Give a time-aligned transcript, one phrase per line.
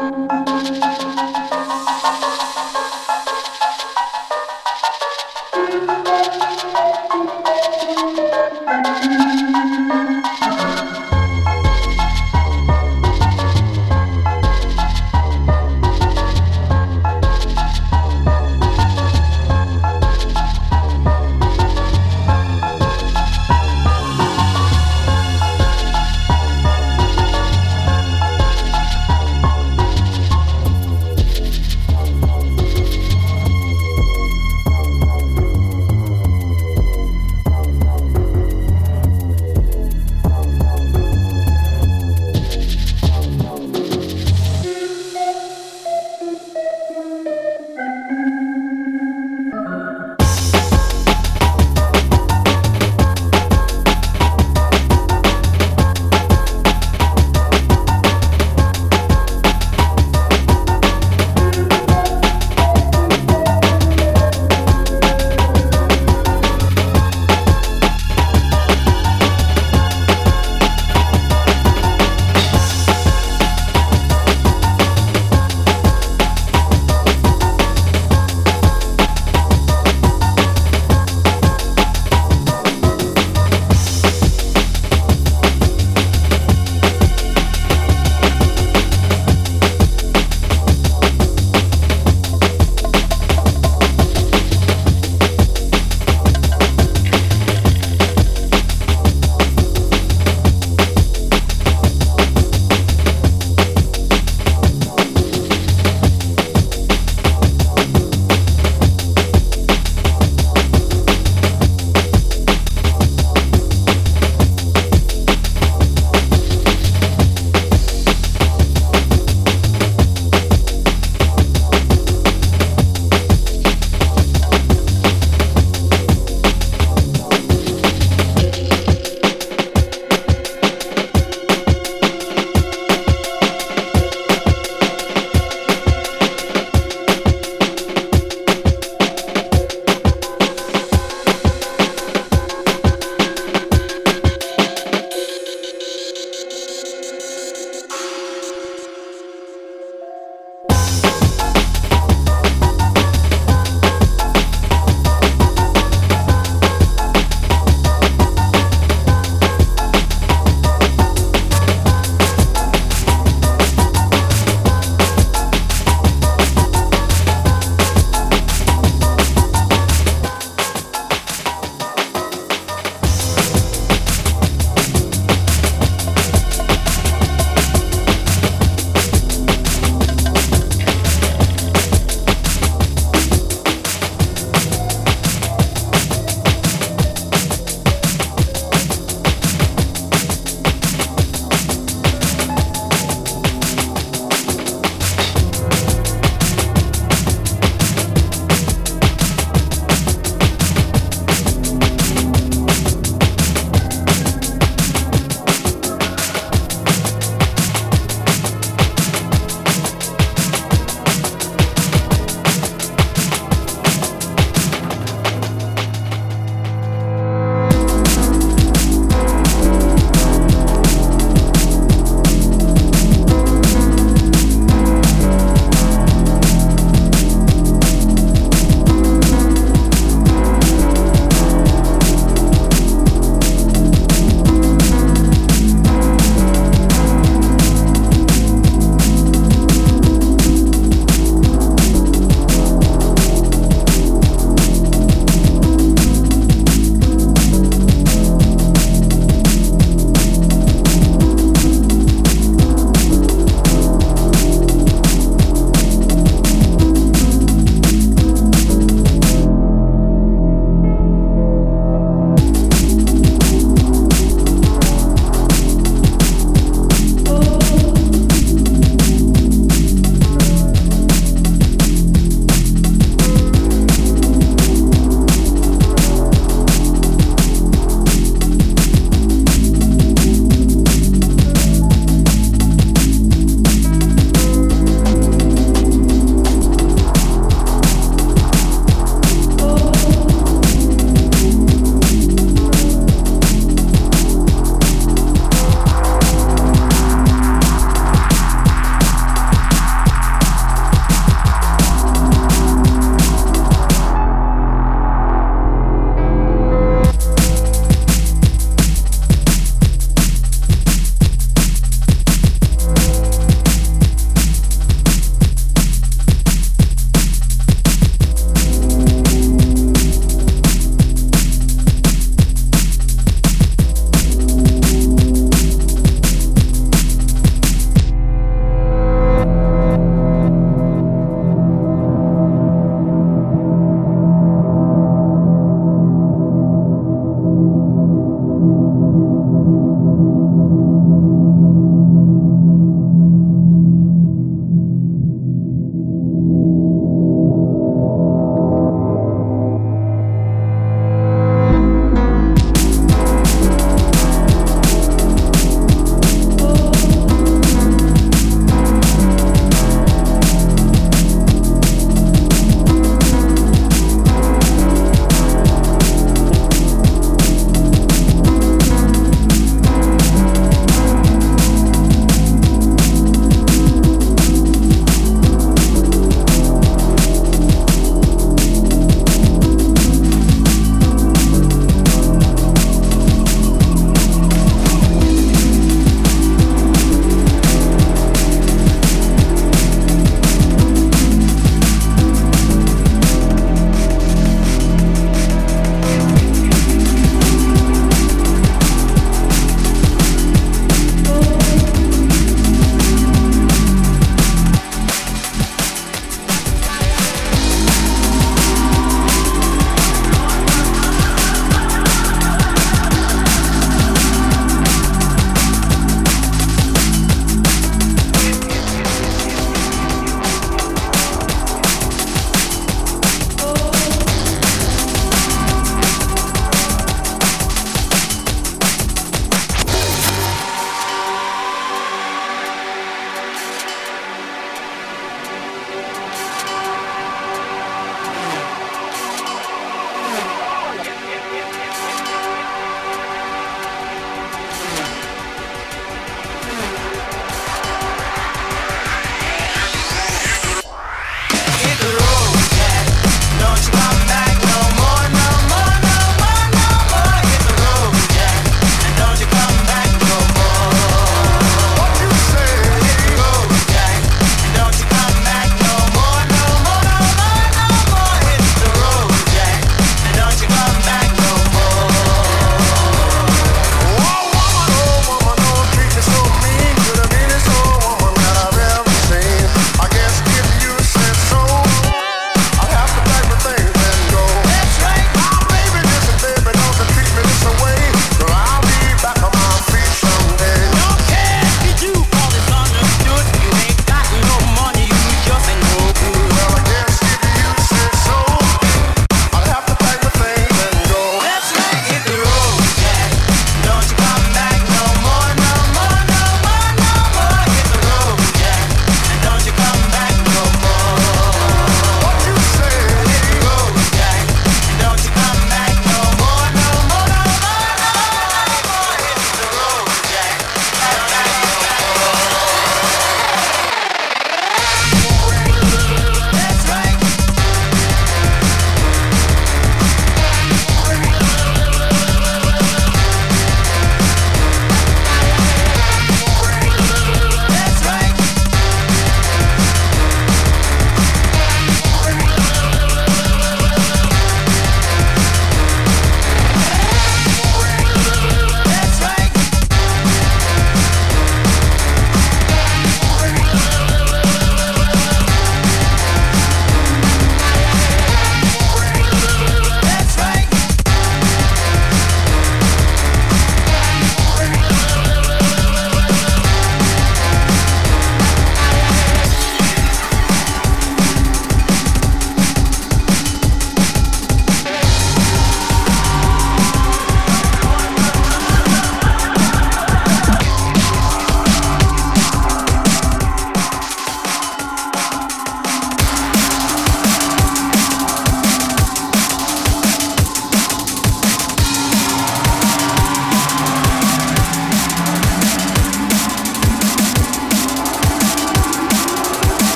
[0.00, 1.29] Música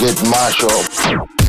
[0.00, 1.39] Get Mash Up.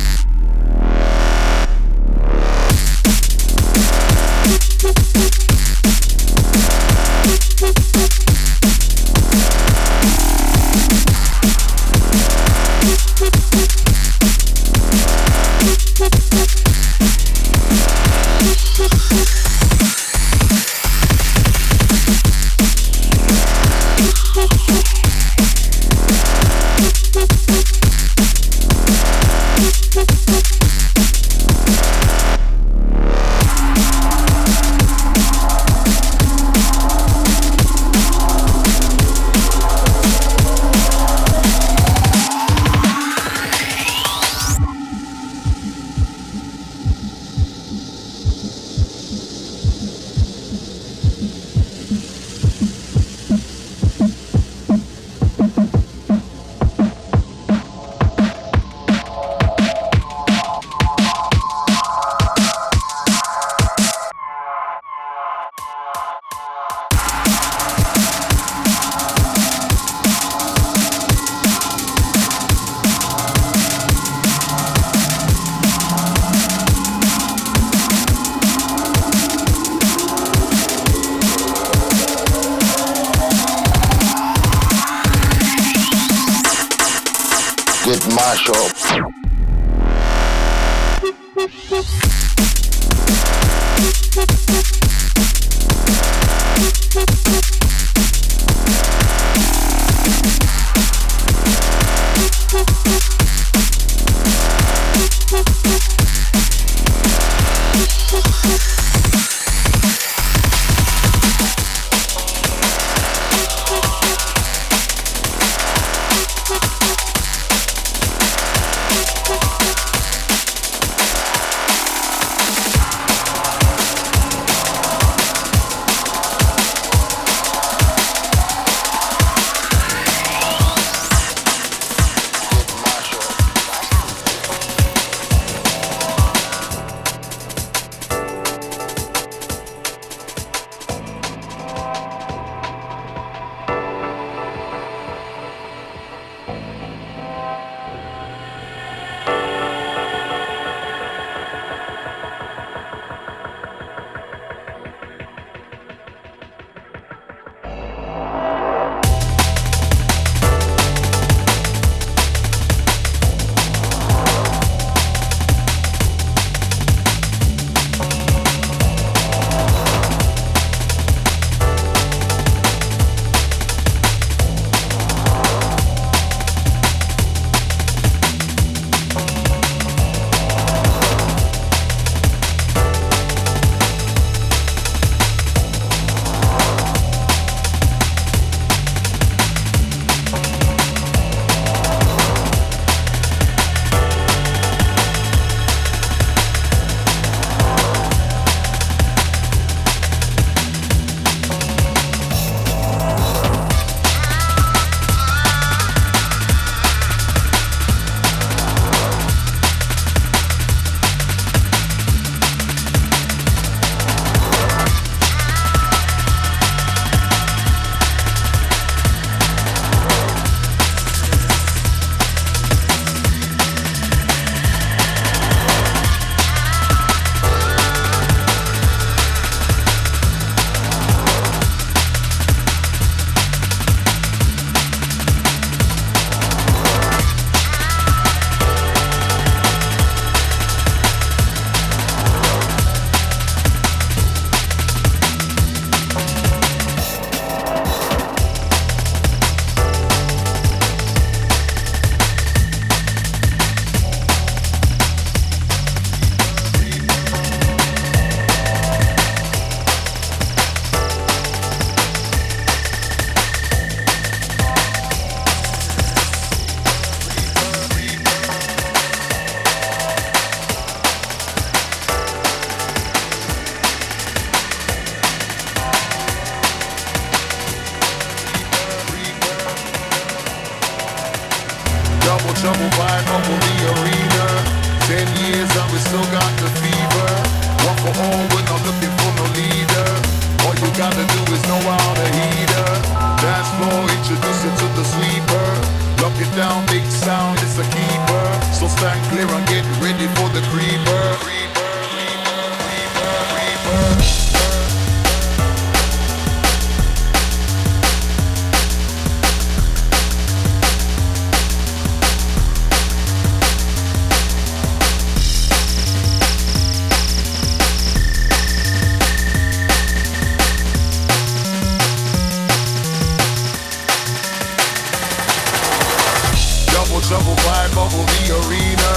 [328.02, 329.12] Bubble the arena.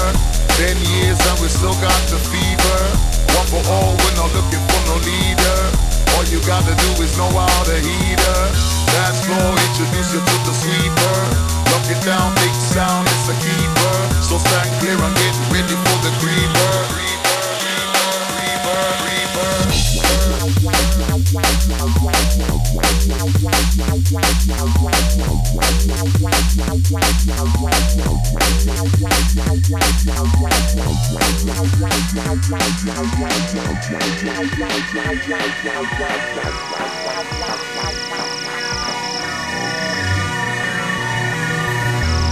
[0.61, 2.79] Ten years and we still got the fever.
[3.33, 5.59] One for all, we're not looking for no leader.
[6.13, 8.43] All you gotta do is know how to heat her.
[8.93, 11.17] Dance floor, introduce you to the sweeper.
[11.73, 13.95] Lock it down, big sound, it's a keeper.
[14.21, 16.73] So stand clear and get ready for the creeper,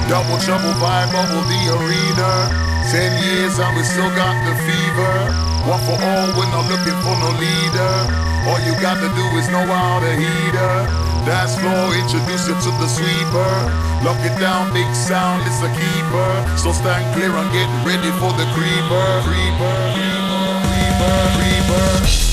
[0.07, 2.29] Double trouble vibe bubble the arena.
[2.91, 5.52] Ten years and we still got the fever.
[5.63, 7.95] One for all, we're not looking for no leader.
[8.51, 10.79] All you gotta do is know how to heat her.
[11.23, 13.53] Dance floor, introduce you to the sweeper.
[14.03, 16.31] Lock it down, big sound, it's a keeper.
[16.57, 19.07] So stand clear and get ready for the creeper.
[19.23, 22.32] Creeper, creeper, creeper, creeper.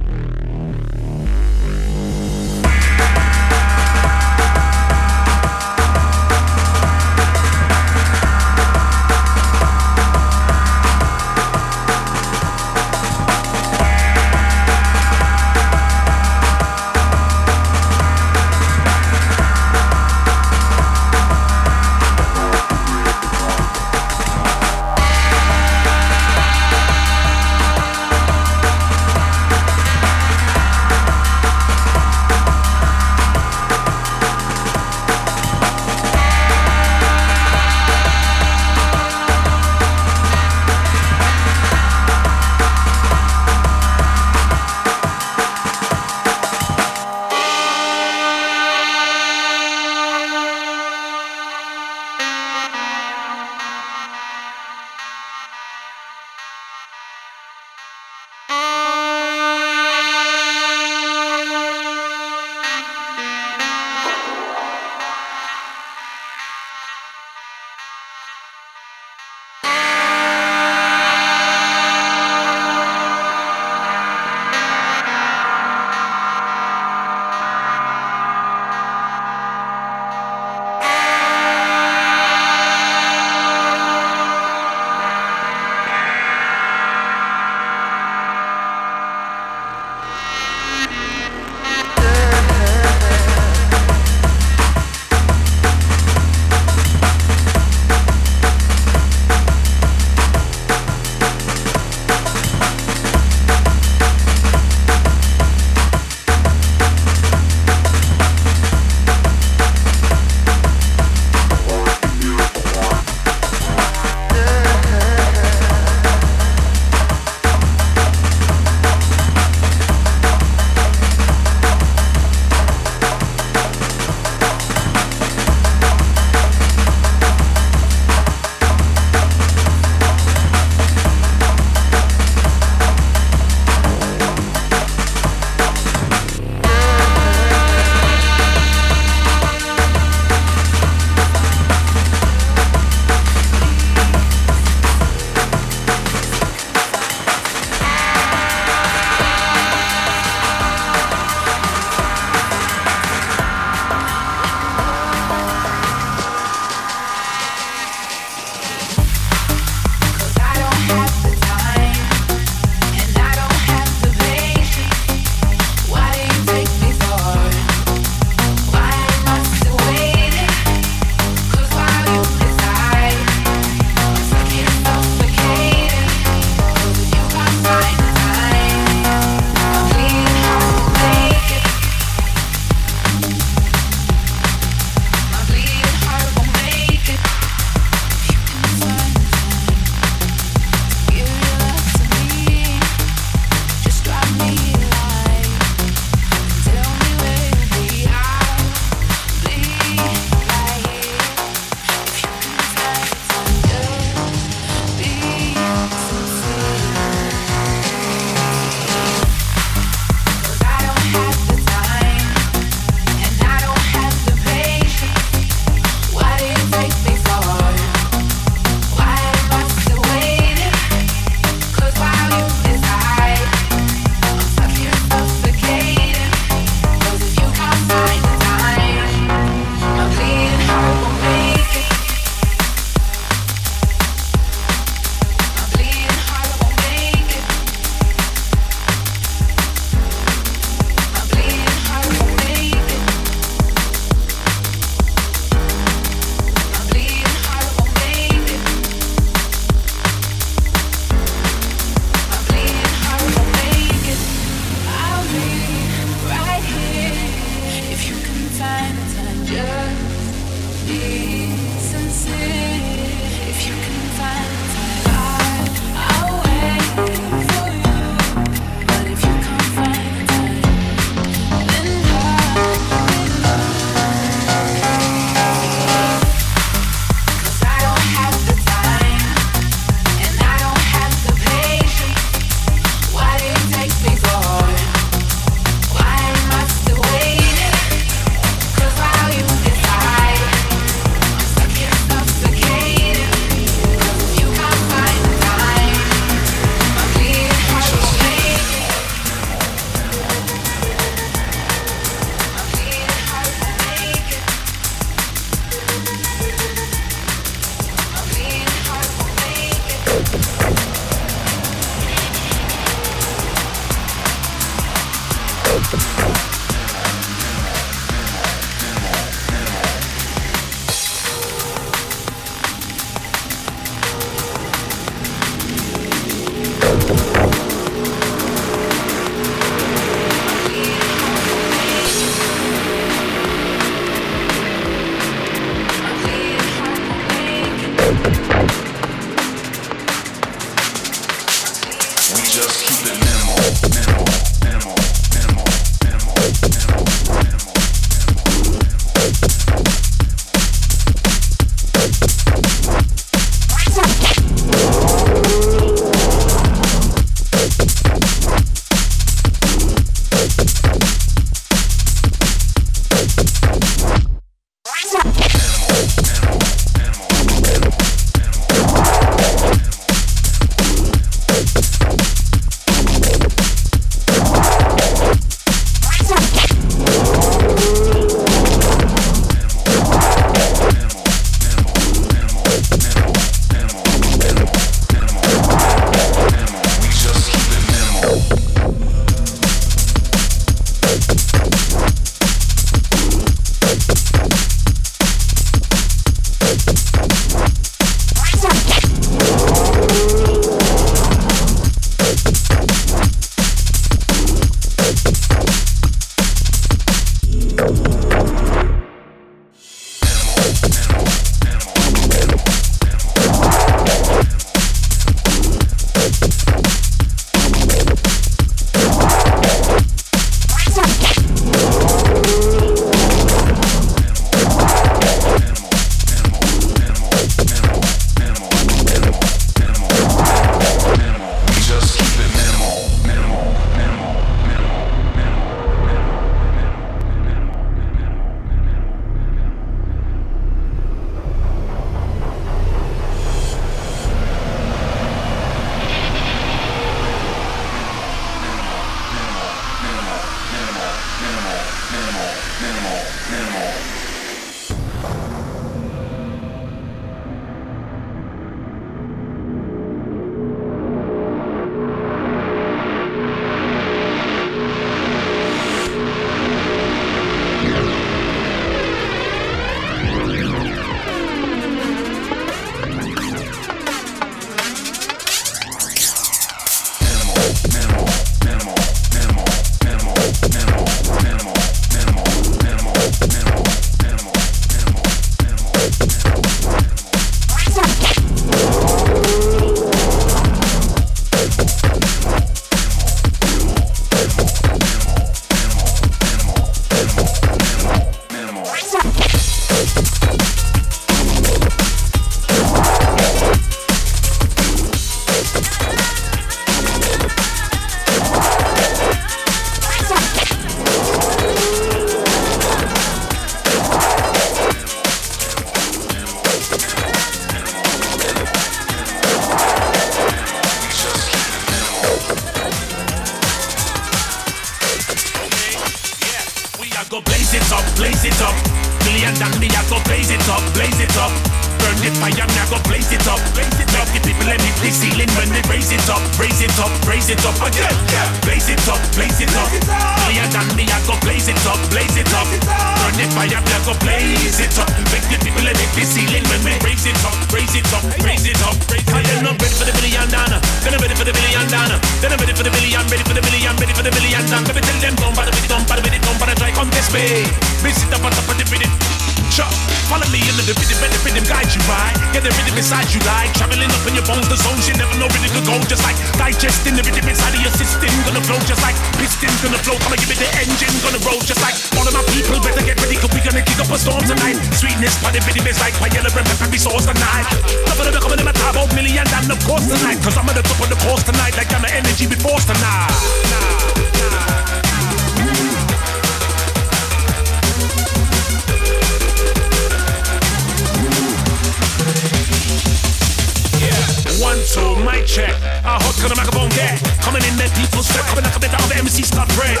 [595.84, 597.20] I hot to the microphone, yeah.
[597.44, 600.00] Coming in there, people step, coming up, the down there, MCs start red.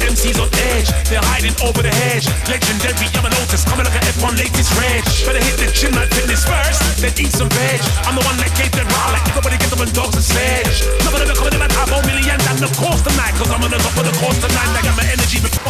[0.00, 2.24] MCs on edge, they're hiding over the hedge.
[2.48, 5.04] Legendary, I'm an Otis, coming like an F1 latest reg.
[5.28, 7.80] Better hit the gym and fitness first, then eat some veg.
[8.08, 10.80] I'm the one that gave the raw, like everybody get them on dogs and sledge.
[11.04, 13.80] Never ever coming in my top, millions and the course tonight, cause I'm on the
[13.84, 14.72] top of the course tonight.
[14.72, 15.60] I got my energy, tonight.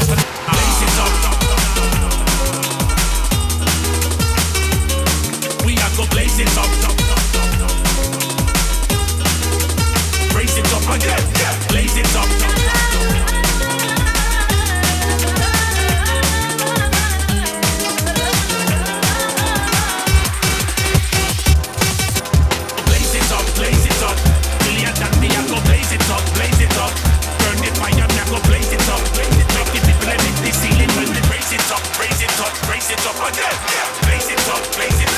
[0.55, 1.13] Blaze it up.
[5.67, 7.08] We are go blaze it up.
[10.89, 12.29] Blaze it up.
[22.87, 24.17] Blaze it up, blaze it up.
[25.67, 26.93] Blaze it up, blaze it up.
[27.39, 29.03] Burn fire, go blaze it up,
[29.77, 30.89] it let it, the ceiling,
[31.29, 32.53] raise it up, raise it up,
[32.91, 33.19] it up.
[34.03, 35.18] Blaze it up, blaze it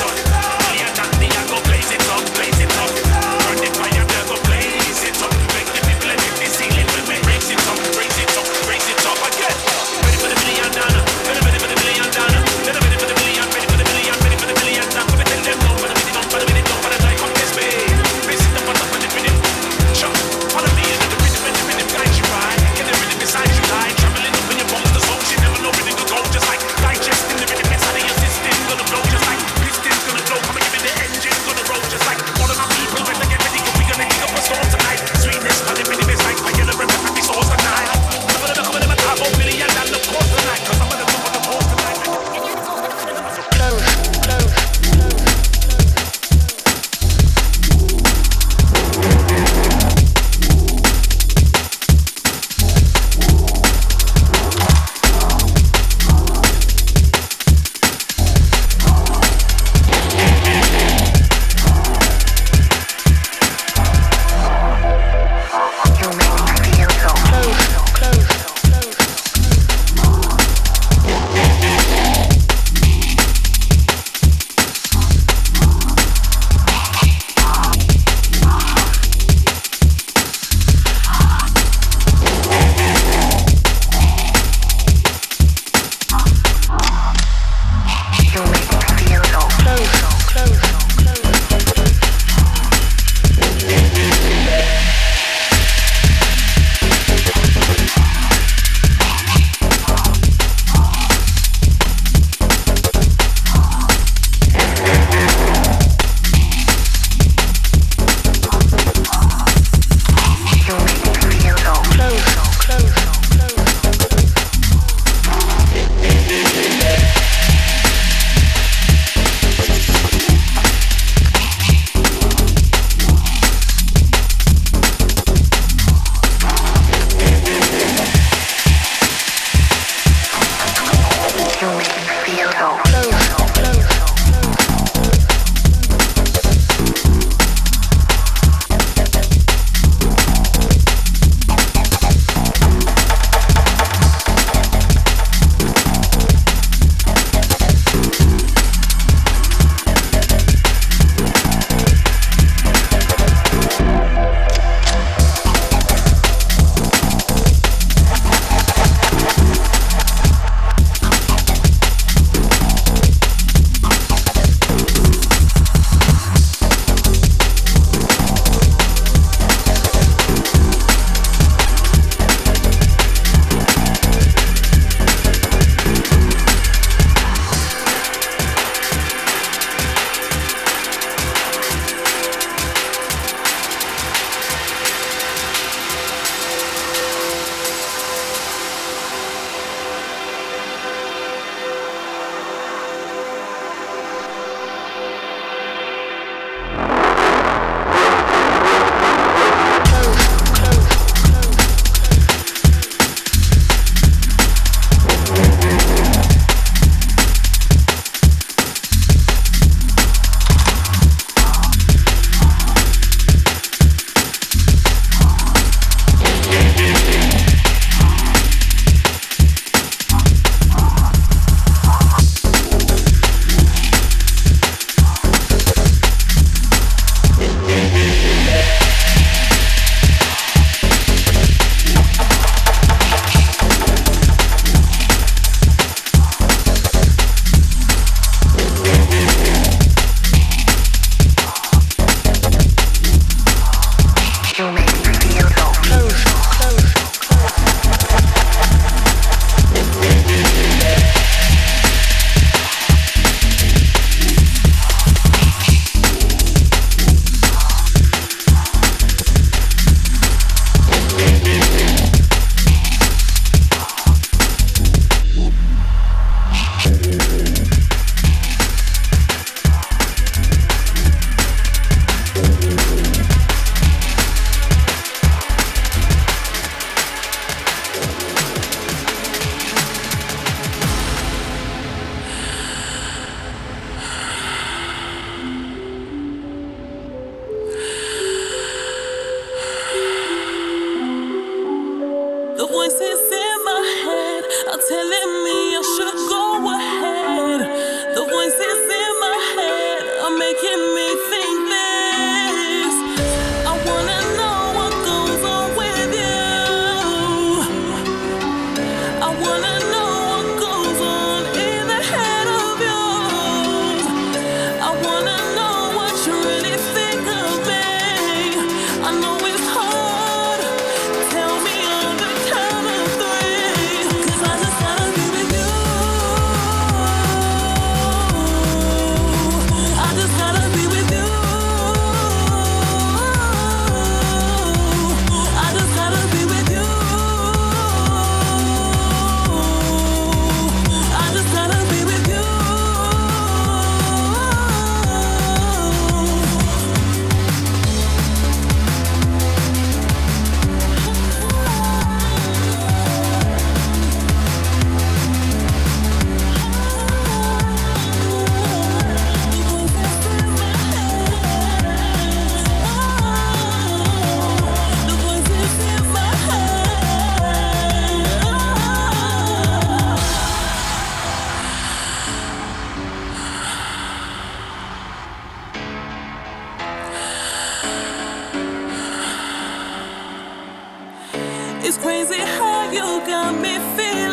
[381.93, 384.23] It's crazy how you got me feeling.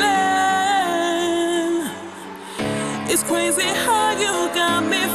[3.11, 5.08] It's crazy how you got me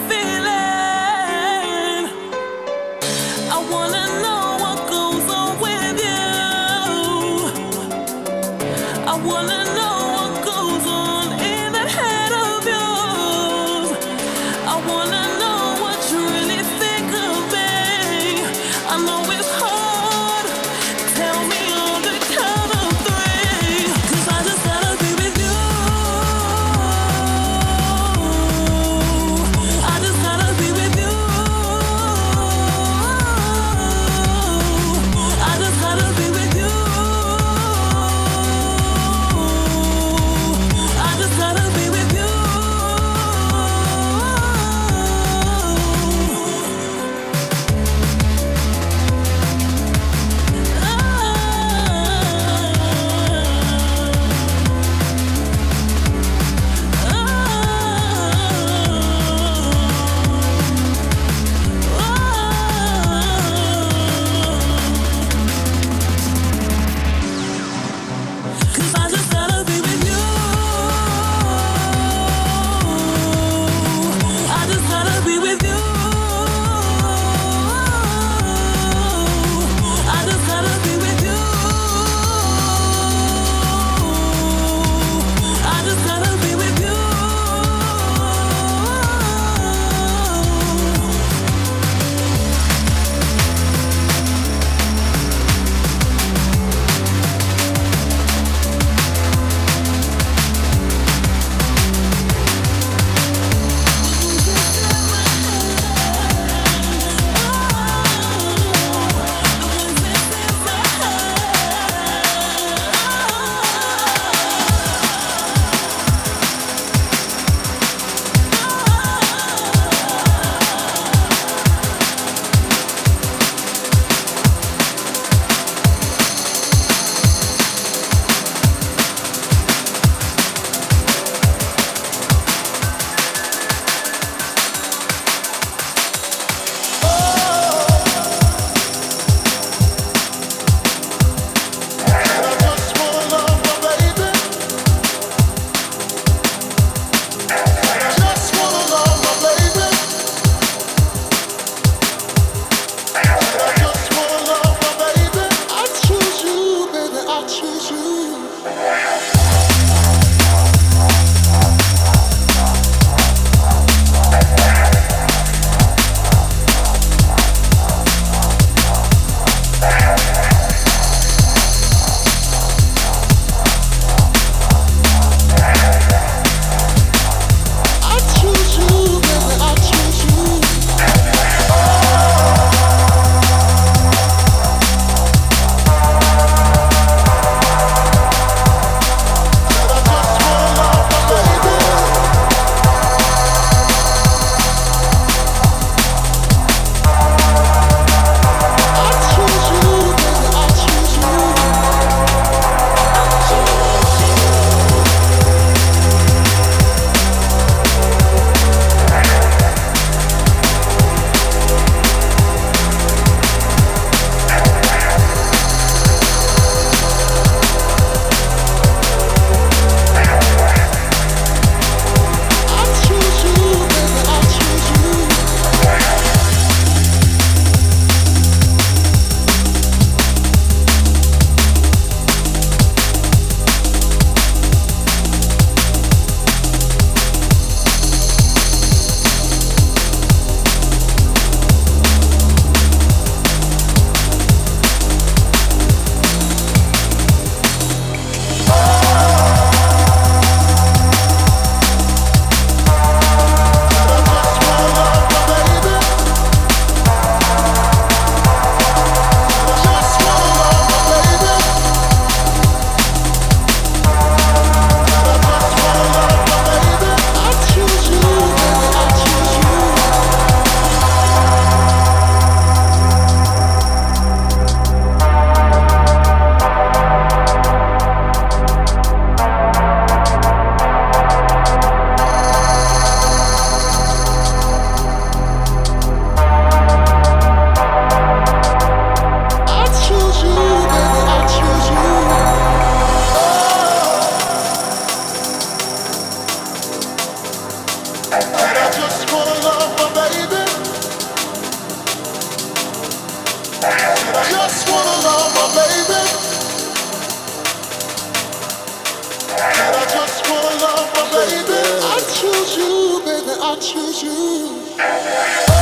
[313.25, 315.72] baby, I choose you.